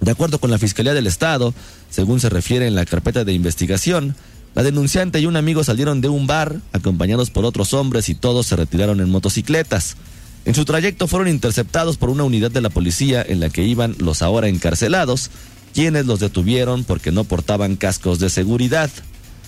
[0.00, 1.52] De acuerdo con la Fiscalía del Estado,
[1.90, 4.14] según se refiere en la carpeta de investigación,
[4.58, 8.44] la denunciante y un amigo salieron de un bar acompañados por otros hombres y todos
[8.44, 9.96] se retiraron en motocicletas.
[10.44, 13.94] En su trayecto fueron interceptados por una unidad de la policía en la que iban
[13.98, 15.30] los ahora encarcelados,
[15.74, 18.90] quienes los detuvieron porque no portaban cascos de seguridad.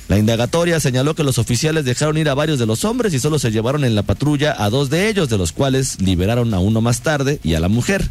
[0.06, 3.40] La indagatoria señaló que los oficiales dejaron ir a varios de los hombres y solo
[3.40, 6.82] se llevaron en la patrulla a dos de ellos, de los cuales liberaron a uno
[6.82, 8.08] más tarde y a la mujer.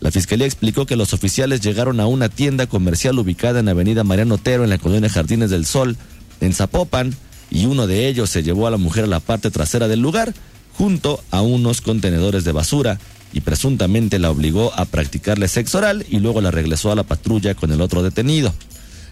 [0.00, 4.34] La fiscalía explicó que los oficiales llegaron a una tienda comercial ubicada en Avenida Mariano
[4.34, 5.96] Otero, en la colonia Jardines del Sol,
[6.42, 7.14] en Zapopan,
[7.50, 10.34] y uno de ellos se llevó a la mujer a la parte trasera del lugar,
[10.76, 12.98] junto a unos contenedores de basura,
[13.32, 17.54] y presuntamente la obligó a practicarle sexo oral y luego la regresó a la patrulla
[17.54, 18.52] con el otro detenido.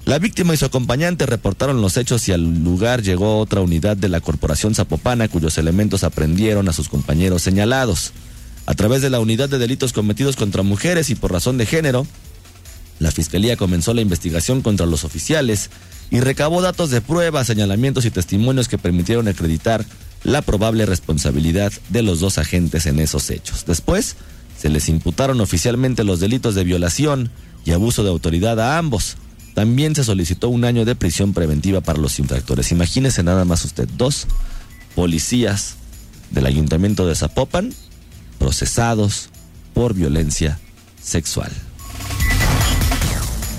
[0.04, 4.08] La víctima y su acompañante reportaron los hechos y al lugar llegó otra unidad de
[4.08, 8.12] la Corporación Zapopana cuyos elementos aprendieron a sus compañeros señalados.
[8.66, 12.06] A través de la Unidad de Delitos Cometidos contra Mujeres y por razón de género,
[13.00, 15.70] la Fiscalía comenzó la investigación contra los oficiales
[16.10, 19.84] y recabó datos de pruebas, señalamientos y testimonios que permitieron acreditar
[20.22, 23.64] la probable responsabilidad de los dos agentes en esos hechos.
[23.66, 24.16] Después,
[24.58, 27.30] se les imputaron oficialmente los delitos de violación
[27.64, 29.16] y abuso de autoridad a ambos.
[29.54, 32.70] También se solicitó un año de prisión preventiva para los infractores.
[32.70, 34.26] Imagínese nada más usted, dos
[34.94, 35.76] policías
[36.30, 37.72] del ayuntamiento de Zapopan
[38.38, 39.30] procesados
[39.72, 40.58] por violencia
[41.02, 41.50] sexual.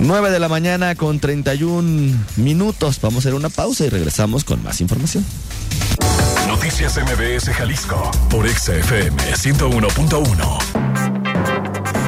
[0.02, 3.00] 9 de la mañana con 31 minutos.
[3.02, 5.24] Vamos a hacer una pausa y regresamos con más información.
[6.48, 10.58] Noticias MBS Jalisco por XFM 101.1.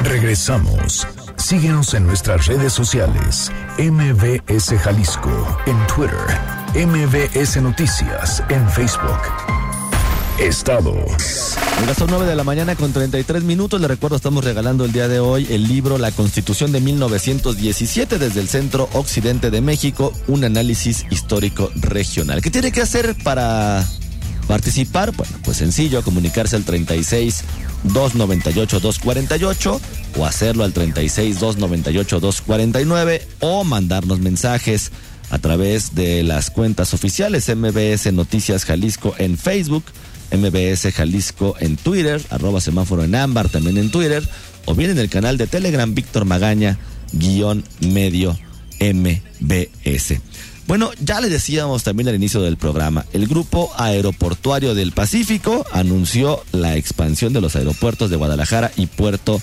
[0.02, 1.06] Regresamos.
[1.36, 3.52] Síguenos en nuestras redes sociales.
[3.78, 6.18] MBS Jalisco en Twitter.
[6.74, 9.63] MBS Noticias en Facebook.
[10.38, 11.56] Estados.
[11.96, 13.80] Son 9 de la mañana con 33 minutos.
[13.80, 18.40] Le recuerdo, estamos regalando el día de hoy el libro La Constitución de 1917 desde
[18.40, 22.42] el Centro Occidente de México, un análisis histórico regional.
[22.42, 23.86] ¿Qué tiene que hacer para
[24.48, 25.12] participar?
[25.12, 27.44] Bueno, pues sencillo, comunicarse al 36
[27.84, 29.80] 298 248
[30.18, 34.90] o hacerlo al 36 298 249 o mandarnos mensajes
[35.30, 39.84] a través de las cuentas oficiales MBS Noticias Jalisco en Facebook
[40.32, 44.26] MBS Jalisco en Twitter, arroba semáforo en ámbar también en Twitter,
[44.64, 46.78] o bien en el canal de Telegram Víctor Magaña,
[47.12, 48.38] guion medio
[48.80, 50.20] MBS.
[50.66, 56.42] Bueno, ya le decíamos también al inicio del programa, el Grupo Aeroportuario del Pacífico anunció
[56.52, 59.42] la expansión de los aeropuertos de Guadalajara y Puerto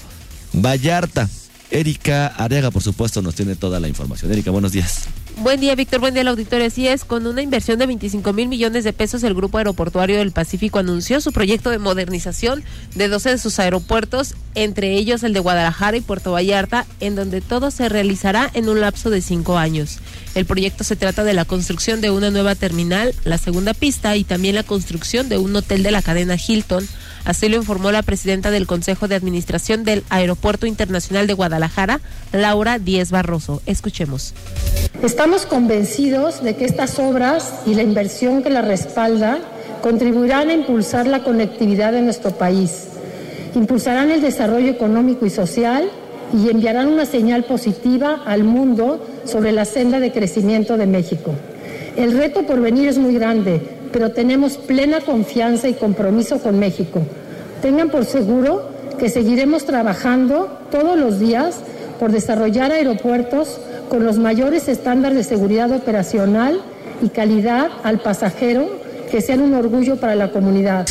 [0.53, 1.29] Vallarta.
[1.69, 4.31] Erika Arriaga, por supuesto, nos tiene toda la información.
[4.31, 5.07] Erika, buenos días.
[5.41, 5.99] Buen día, Víctor.
[5.99, 6.67] Buen día, la auditorio.
[6.67, 10.31] Así es, con una inversión de 25 mil millones de pesos, el Grupo Aeroportuario del
[10.31, 15.39] Pacífico anunció su proyecto de modernización de 12 de sus aeropuertos, entre ellos el de
[15.39, 19.97] Guadalajara y Puerto Vallarta, en donde todo se realizará en un lapso de cinco años.
[20.35, 24.23] El proyecto se trata de la construcción de una nueva terminal, la segunda pista y
[24.23, 26.87] también la construcción de un hotel de la cadena Hilton
[27.25, 31.99] Así lo informó la presidenta del Consejo de Administración del Aeropuerto Internacional de Guadalajara,
[32.31, 33.61] Laura Díez Barroso.
[33.65, 34.33] Escuchemos.
[35.03, 39.39] Estamos convencidos de que estas obras y la inversión que las respalda
[39.81, 42.87] contribuirán a impulsar la conectividad de nuestro país,
[43.55, 45.89] impulsarán el desarrollo económico y social
[46.33, 51.33] y enviarán una señal positiva al mundo sobre la senda de crecimiento de México.
[51.97, 57.01] El reto por venir es muy grande, pero tenemos plena confianza y compromiso con México.
[57.61, 61.55] Tengan por seguro que seguiremos trabajando todos los días
[61.99, 66.61] por desarrollar aeropuertos con los mayores estándares de seguridad operacional
[67.01, 68.69] y calidad al pasajero
[69.11, 70.87] que sean un orgullo para la comunidad.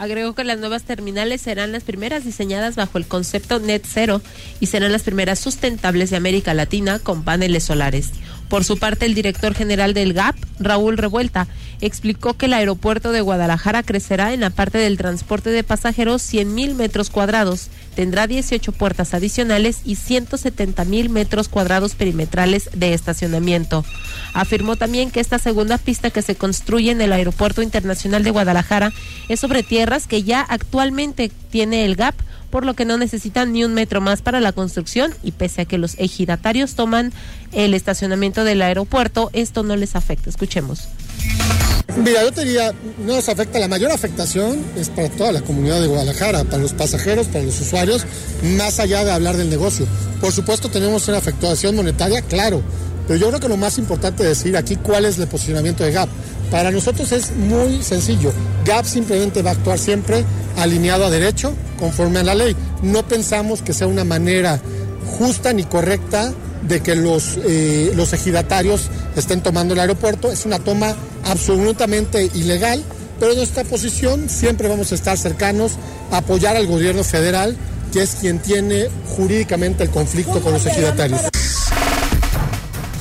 [0.00, 4.22] Agregó que las nuevas terminales serán las primeras diseñadas bajo el concepto Net Zero
[4.58, 8.08] y serán las primeras sustentables de América Latina con paneles solares.
[8.48, 11.48] Por su parte, el director general del GAP, Raúl Revuelta,
[11.82, 16.54] explicó que el aeropuerto de Guadalajara crecerá en la parte del transporte de pasajeros 100
[16.54, 23.84] mil metros cuadrados, tendrá 18 puertas adicionales y 170 mil metros cuadrados perimetrales de estacionamiento.
[24.32, 28.92] Afirmó también que esta segunda pista que se construye en el Aeropuerto Internacional de Guadalajara
[29.28, 32.14] es sobre tierras que ya actualmente tiene el GAP
[32.50, 35.64] por lo que no necesitan ni un metro más para la construcción y pese a
[35.64, 37.12] que los ejidatarios toman
[37.52, 40.30] el estacionamiento del aeropuerto, esto no les afecta.
[40.30, 40.88] Escuchemos.
[41.96, 42.72] Mira, yo te diría,
[43.04, 46.72] no nos afecta, la mayor afectación es para toda la comunidad de Guadalajara, para los
[46.72, 48.06] pasajeros, para los usuarios,
[48.56, 49.86] más allá de hablar del negocio.
[50.20, 52.62] Por supuesto tenemos una afectación monetaria, claro,
[53.10, 56.08] pero yo creo que lo más importante decir aquí cuál es el posicionamiento de GAP.
[56.48, 58.32] Para nosotros es muy sencillo.
[58.64, 60.24] GAP simplemente va a actuar siempre
[60.56, 62.54] alineado a derecho, conforme a la ley.
[62.84, 64.60] No pensamos que sea una manera
[65.18, 66.32] justa ni correcta
[66.62, 68.82] de que los, eh, los ejidatarios
[69.16, 70.30] estén tomando el aeropuerto.
[70.30, 70.94] Es una toma
[71.24, 72.80] absolutamente ilegal,
[73.18, 75.72] pero en nuestra posición siempre vamos a estar cercanos
[76.12, 77.56] a apoyar al gobierno federal,
[77.92, 78.86] que es quien tiene
[79.16, 81.22] jurídicamente el conflicto con los ejidatarios.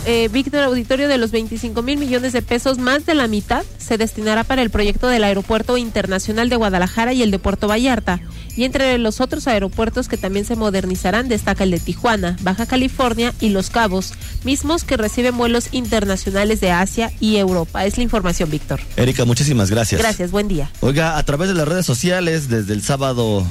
[0.09, 3.95] Eh, Víctor Auditorio, de los 25 mil millones de pesos, más de la mitad se
[3.99, 8.19] destinará para el proyecto del Aeropuerto Internacional de Guadalajara y el de Puerto Vallarta.
[8.55, 13.35] Y entre los otros aeropuertos que también se modernizarán destaca el de Tijuana, Baja California
[13.39, 17.85] y Los Cabos, mismos que reciben vuelos internacionales de Asia y Europa.
[17.85, 18.79] Es la información, Víctor.
[18.97, 20.01] Erika, muchísimas gracias.
[20.01, 20.71] Gracias, buen día.
[20.79, 23.45] Oiga, a través de las redes sociales, desde el sábado,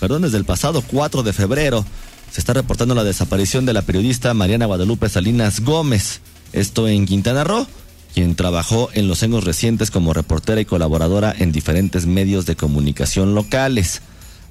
[0.00, 1.84] perdón, desde el pasado 4 de febrero,
[2.30, 6.20] se está reportando la desaparición de la periodista Mariana Guadalupe Salinas Gómez.
[6.52, 7.66] Esto en Quintana Roo,
[8.14, 13.34] quien trabajó en los años recientes como reportera y colaboradora en diferentes medios de comunicación
[13.34, 14.02] locales.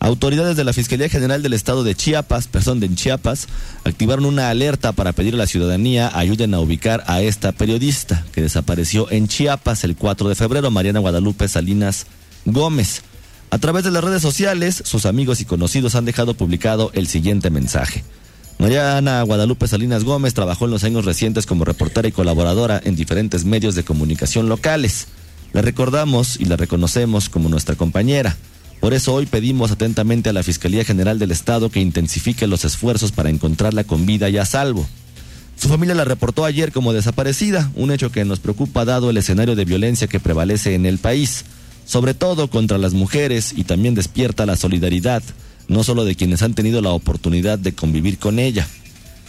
[0.02, 3.48] Autoridades de la Fiscalía General del Estado de Chiapas, perdón, de Chiapas,
[3.84, 8.42] activaron una alerta para pedir a la ciudadanía ayuden a ubicar a esta periodista que
[8.42, 12.08] desapareció en Chiapas el 4 de febrero, Mariana Guadalupe Salinas
[12.46, 13.04] Gómez.
[13.52, 17.50] A través de las redes sociales, sus amigos y conocidos han dejado publicado el siguiente
[17.50, 18.04] mensaje.
[18.60, 23.45] Mariana Guadalupe Salinas Gómez trabajó en los años recientes como reportera y colaboradora en diferentes
[23.45, 25.08] medios de comunicación locales.
[25.54, 28.38] La recordamos y la reconocemos como nuestra compañera.
[28.80, 33.12] Por eso hoy pedimos atentamente a la Fiscalía General del Estado que intensifique los esfuerzos
[33.12, 34.88] para encontrarla con vida y a salvo.
[35.56, 39.56] Su familia la reportó ayer como desaparecida, un hecho que nos preocupa dado el escenario
[39.56, 41.43] de violencia que prevalece en el país,
[41.90, 45.24] sobre todo contra las mujeres y también despierta la solidaridad,
[45.68, 48.68] no solo de quienes han tenido la oportunidad de convivir con ella.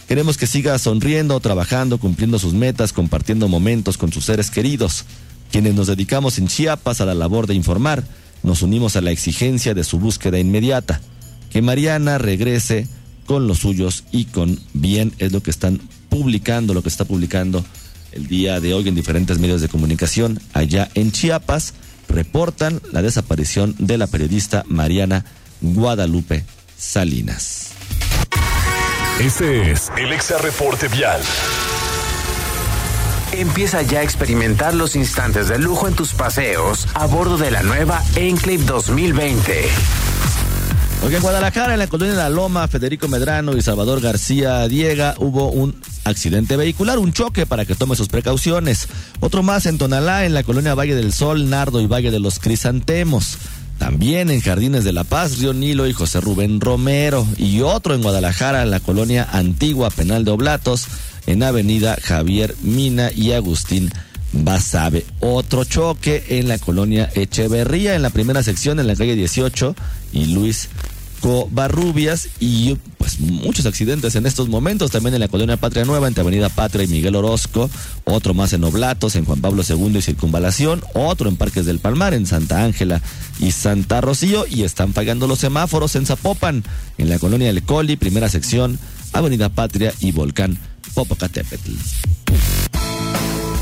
[0.07, 5.05] Queremos que siga sonriendo, trabajando, cumpliendo sus metas, compartiendo momentos con sus seres queridos.
[5.51, 8.03] Quienes nos dedicamos en Chiapas a la labor de informar,
[8.43, 11.01] nos unimos a la exigencia de su búsqueda inmediata.
[11.49, 12.87] Que Mariana regrese
[13.25, 17.65] con los suyos y con bien es lo que están publicando, lo que está publicando
[18.11, 21.73] el día de hoy en diferentes medios de comunicación allá en Chiapas.
[22.11, 25.25] Reportan la desaparición de la periodista Mariana
[25.61, 26.43] Guadalupe
[26.77, 27.69] Salinas.
[29.19, 31.21] Este es el Exa Reporte Vial.
[33.31, 37.63] Empieza ya a experimentar los instantes de lujo en tus paseos a bordo de la
[37.63, 39.69] nueva Enclave 2020.
[41.03, 45.15] Hoy en Guadalajara, en la colonia de La Loma, Federico Medrano y Salvador García Diega
[45.17, 45.81] hubo un
[46.11, 48.87] accidente vehicular, un choque para que tome sus precauciones.
[49.19, 52.39] Otro más en Tonalá, en la colonia Valle del Sol, Nardo y Valle de los
[52.39, 53.37] Crisantemos.
[53.79, 57.25] También en Jardines de la Paz, Río Nilo y José Rubén Romero.
[57.37, 60.85] Y otro en Guadalajara, en la colonia Antigua Penal de Oblatos,
[61.25, 63.91] en Avenida Javier Mina y Agustín
[64.33, 65.05] Basabe.
[65.19, 69.75] Otro choque en la colonia Echeverría, en la primera sección, en la calle 18
[70.13, 70.69] y Luis
[71.21, 76.21] Covarrubias y pues muchos accidentes en estos momentos, también en la colonia Patria Nueva, entre
[76.21, 77.69] Avenida Patria y Miguel Orozco,
[78.03, 82.13] otro más en Oblatos, en Juan Pablo II y Circunvalación, otro en Parques del Palmar,
[82.13, 83.01] en Santa Ángela
[83.39, 86.63] y Santa Rocío, y están pagando los semáforos en Zapopan,
[86.97, 88.79] en la colonia El Coli, primera sección,
[89.13, 90.57] Avenida Patria y Volcán
[90.93, 91.71] Popocatépetl.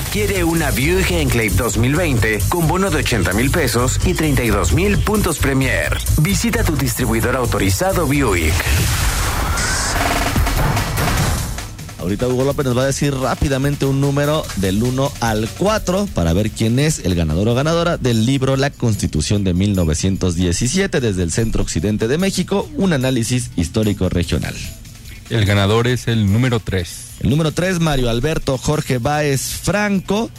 [0.00, 5.38] Adquiere una Buick Enclave 2020 con bono de 80 mil pesos y 32 mil puntos
[5.38, 5.96] Premier.
[6.22, 8.54] Visita tu distribuidor autorizado Buick.
[11.98, 16.32] Ahorita Hugo López nos va a decir rápidamente un número del 1 al 4 para
[16.32, 21.30] ver quién es el ganador o ganadora del libro La Constitución de 1917 desde el
[21.30, 24.54] Centro Occidente de México, un análisis histórico regional.
[25.28, 27.09] El ganador es el número 3.
[27.20, 30.30] El número 3, Mario Alberto Jorge Báez Franco.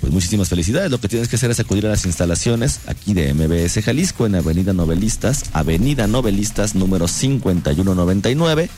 [0.00, 0.90] Pues muchísimas felicidades.
[0.90, 4.34] Lo que tienes que hacer es acudir a las instalaciones aquí de MBS Jalisco en
[4.34, 8.68] Avenida Novelistas, Avenida Novelistas número 5199,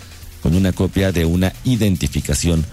[0.42, 2.64] con una copia de una identificación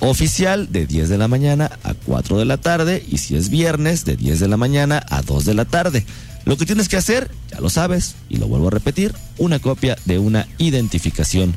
[0.00, 4.04] oficial de 10 de la mañana a 4 de la tarde y si es viernes
[4.04, 6.04] de 10 de la mañana a 2 de la tarde.
[6.44, 9.96] Lo que tienes que hacer, ya lo sabes, y lo vuelvo a repetir, una copia
[10.04, 11.56] de una identificación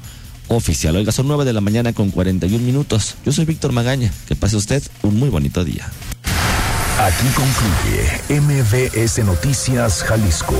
[0.49, 0.95] oficial.
[0.95, 3.15] Oiga, son 9 de la mañana con 41 minutos.
[3.25, 4.11] Yo soy Víctor Magaña.
[4.27, 5.89] Que pase usted un muy bonito día.
[6.99, 10.55] Aquí concluye MBS Noticias Jalisco.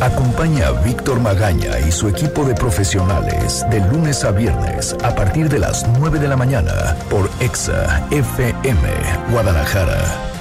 [0.00, 5.48] Acompaña a Víctor Magaña y su equipo de profesionales de lunes a viernes a partir
[5.48, 8.88] de las 9 de la mañana por EXA FM
[9.30, 10.31] Guadalajara